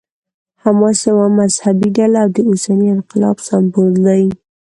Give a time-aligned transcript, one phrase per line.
[0.63, 4.25] حماس یوه مذهبي ډله او د اوسني انقلاب سمبول دی.